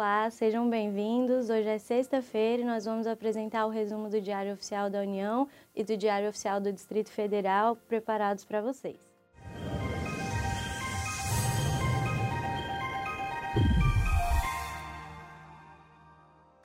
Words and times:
Olá, 0.00 0.30
sejam 0.30 0.70
bem-vindos. 0.70 1.50
Hoje 1.50 1.68
é 1.68 1.76
sexta-feira 1.76 2.62
e 2.62 2.64
nós 2.64 2.86
vamos 2.86 3.06
apresentar 3.06 3.66
o 3.66 3.68
resumo 3.68 4.08
do 4.08 4.18
Diário 4.18 4.54
Oficial 4.54 4.88
da 4.88 5.02
União 5.02 5.46
e 5.76 5.84
do 5.84 5.94
Diário 5.94 6.26
Oficial 6.26 6.58
do 6.58 6.72
Distrito 6.72 7.10
Federal, 7.10 7.76
preparados 7.86 8.42
para 8.42 8.62
vocês. 8.62 8.96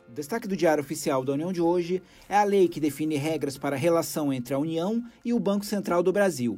Destaque 0.07 0.47
do 0.47 0.55
Diário 0.55 0.81
Oficial 0.81 1.25
da 1.25 1.33
União 1.33 1.51
de 1.51 1.59
hoje 1.59 2.01
é 2.29 2.37
a 2.37 2.43
lei 2.45 2.69
que 2.69 2.79
define 2.79 3.17
regras 3.17 3.57
para 3.57 3.75
a 3.75 3.79
relação 3.79 4.31
entre 4.31 4.53
a 4.53 4.57
União 4.57 5.03
e 5.25 5.33
o 5.33 5.39
Banco 5.41 5.65
Central 5.65 6.01
do 6.01 6.13
Brasil. 6.13 6.57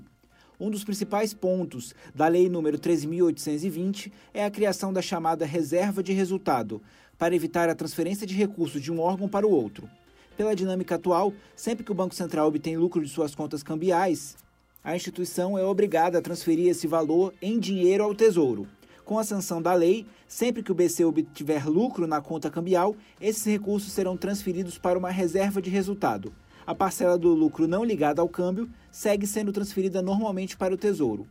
Um 0.60 0.72
dos 0.72 0.84
principais 0.84 1.36
pontos 1.36 1.94
da 2.16 2.28
Lei 2.28 2.50
nº 2.50 2.80
13.820 2.80 4.12
é 4.34 4.44
a 4.44 4.50
criação 4.50 4.92
da 4.92 5.04
chamada 5.04 5.46
reserva 5.46 6.02
de 6.02 6.14
resultado, 6.14 6.82
para 7.16 7.36
evitar 7.36 7.70
a 7.70 7.76
transferência 7.76 8.26
de 8.26 8.34
recursos 8.34 8.82
de 8.82 8.92
um 8.92 9.00
órgão 9.00 9.30
para 9.30 9.46
o 9.46 9.52
outro. 9.52 9.88
Pela 10.36 10.56
dinâmica 10.56 10.96
atual, 10.96 11.32
sempre 11.56 11.84
que 11.84 11.92
o 11.92 11.96
Banco 11.96 12.16
Central 12.16 12.48
obtém 12.48 12.76
lucro 12.76 13.04
de 13.04 13.10
suas 13.10 13.36
contas 13.36 13.62
cambiais, 13.62 14.36
a 14.84 14.96
instituição 14.96 15.60
é 15.60 15.64
obrigada 15.64 16.18
a 16.18 16.22
transferir 16.24 16.70
esse 16.70 16.88
valor 16.88 17.36
em 17.40 17.60
dinheiro 17.60 18.04
ao 18.04 18.16
Tesouro. 18.16 18.68
Com 19.06 19.20
a 19.20 19.24
sanção 19.24 19.62
da 19.62 19.76
lei, 19.76 20.08
sempre 20.28 20.64
que 20.64 20.72
o 20.72 20.76
BC 20.76 21.06
obtiver 21.06 21.70
lucro 21.70 22.08
na 22.08 22.20
conta 22.20 22.50
cambial, 22.50 22.96
esses 23.22 23.46
recursos 23.46 23.94
serão 23.94 24.18
transferidos 24.18 24.80
para 24.80 24.98
uma 24.98 25.12
reserva 25.12 25.62
de 25.62 25.70
resultado 25.70 26.34
a 26.68 26.76
parcela 26.76 27.18
do 27.18 27.34
lucro 27.34 27.66
não 27.66 27.86
ligada 27.86 28.22
ao 28.22 28.28
câmbio 28.28 28.70
segue 28.92 29.26
sendo 29.26 29.54
transferida 29.54 30.02
normalmente 30.02 30.58
para 30.58 30.74
o 30.74 30.78
Tesouro. 30.78 31.26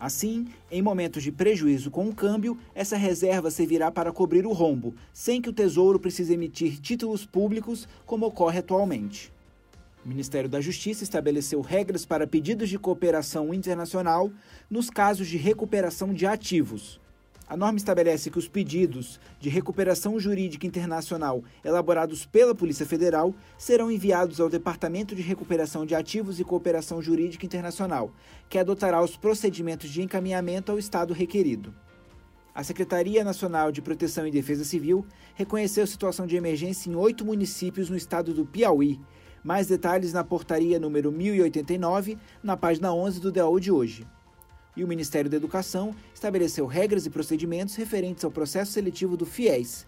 Assim, 0.00 0.48
em 0.68 0.82
momentos 0.82 1.22
de 1.22 1.30
prejuízo 1.30 1.92
com 1.92 2.08
o 2.08 2.14
câmbio, 2.14 2.58
essa 2.74 2.96
reserva 2.96 3.52
servirá 3.52 3.92
para 3.92 4.10
cobrir 4.10 4.44
o 4.44 4.52
rombo, 4.52 4.94
sem 5.12 5.40
que 5.40 5.48
o 5.48 5.52
Tesouro 5.52 6.00
precise 6.00 6.34
emitir 6.34 6.80
títulos 6.80 7.24
públicos, 7.24 7.86
como 8.04 8.26
ocorre 8.26 8.58
atualmente. 8.58 9.32
O 10.04 10.08
Ministério 10.08 10.48
da 10.48 10.60
Justiça 10.60 11.04
estabeleceu 11.04 11.60
regras 11.60 12.04
para 12.04 12.26
pedidos 12.26 12.68
de 12.68 12.78
cooperação 12.78 13.54
internacional 13.54 14.32
nos 14.68 14.90
casos 14.90 15.28
de 15.28 15.36
recuperação 15.36 16.12
de 16.12 16.26
ativos. 16.26 16.99
A 17.50 17.56
norma 17.56 17.78
estabelece 17.78 18.30
que 18.30 18.38
os 18.38 18.46
pedidos 18.46 19.18
de 19.40 19.48
recuperação 19.48 20.20
jurídica 20.20 20.68
internacional 20.68 21.42
elaborados 21.64 22.24
pela 22.24 22.54
Polícia 22.54 22.86
Federal 22.86 23.34
serão 23.58 23.90
enviados 23.90 24.40
ao 24.40 24.48
Departamento 24.48 25.16
de 25.16 25.22
Recuperação 25.22 25.84
de 25.84 25.92
Ativos 25.92 26.38
e 26.38 26.44
Cooperação 26.44 27.02
Jurídica 27.02 27.44
Internacional, 27.44 28.12
que 28.48 28.56
adotará 28.56 29.02
os 29.02 29.16
procedimentos 29.16 29.90
de 29.90 30.00
encaminhamento 30.00 30.70
ao 30.70 30.78
Estado 30.78 31.12
requerido. 31.12 31.74
A 32.54 32.62
Secretaria 32.62 33.24
Nacional 33.24 33.72
de 33.72 33.82
Proteção 33.82 34.28
e 34.28 34.30
Defesa 34.30 34.64
Civil 34.64 35.04
reconheceu 35.34 35.84
situação 35.88 36.28
de 36.28 36.36
emergência 36.36 36.88
em 36.88 36.94
oito 36.94 37.24
municípios 37.24 37.90
no 37.90 37.96
estado 37.96 38.32
do 38.32 38.46
Piauí. 38.46 39.00
Mais 39.42 39.66
detalhes 39.66 40.12
na 40.12 40.22
portaria 40.22 40.78
número 40.78 41.10
1089, 41.10 42.16
na 42.44 42.56
página 42.56 42.94
11 42.94 43.20
do 43.20 43.32
DAO 43.32 43.58
de 43.58 43.72
hoje 43.72 44.06
e 44.76 44.84
o 44.84 44.88
Ministério 44.88 45.30
da 45.30 45.36
Educação 45.36 45.94
estabeleceu 46.14 46.66
regras 46.66 47.06
e 47.06 47.10
procedimentos 47.10 47.74
referentes 47.74 48.24
ao 48.24 48.30
processo 48.30 48.72
seletivo 48.72 49.16
do 49.16 49.26
FIES. 49.26 49.86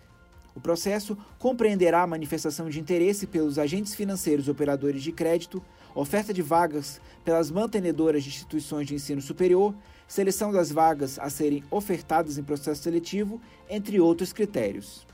O 0.54 0.60
processo 0.60 1.16
compreenderá 1.38 2.02
a 2.02 2.06
manifestação 2.06 2.68
de 2.68 2.78
interesse 2.78 3.26
pelos 3.26 3.58
agentes 3.58 3.94
financeiros 3.94 4.48
operadores 4.48 5.02
de 5.02 5.10
crédito, 5.10 5.62
oferta 5.94 6.32
de 6.32 6.42
vagas 6.42 7.00
pelas 7.24 7.50
mantenedoras 7.50 8.22
de 8.22 8.28
instituições 8.28 8.86
de 8.86 8.94
ensino 8.94 9.22
superior, 9.22 9.74
seleção 10.06 10.52
das 10.52 10.70
vagas 10.70 11.18
a 11.18 11.30
serem 11.30 11.64
ofertadas 11.70 12.36
em 12.36 12.42
processo 12.42 12.82
seletivo, 12.82 13.40
entre 13.68 13.98
outros 13.98 14.32
critérios. 14.32 15.06